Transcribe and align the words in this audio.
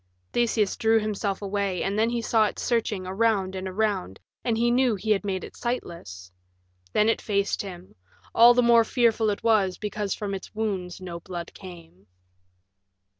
Theseus 0.33 0.77
drew 0.77 0.99
himself 0.99 1.43
away, 1.43 1.83
and 1.83 1.95
then 1.99 2.09
he 2.09 2.23
saw 2.23 2.45
it 2.47 2.57
searching 2.57 3.05
around 3.05 3.53
and 3.53 3.67
around, 3.67 4.19
and 4.43 4.57
he 4.57 4.71
knew 4.71 4.95
he 4.95 5.11
had 5.11 5.23
made 5.23 5.43
it 5.43 5.55
sightless. 5.55 6.31
Then 6.91 7.07
it 7.07 7.21
faced 7.21 7.61
him; 7.61 7.93
all 8.33 8.55
the 8.55 8.63
more 8.63 8.83
fearful 8.83 9.29
it 9.29 9.43
was 9.43 9.77
because 9.77 10.15
from 10.15 10.33
its 10.33 10.55
wounds 10.55 11.01
no 11.01 11.19
blood 11.19 11.53
came. 11.53 12.07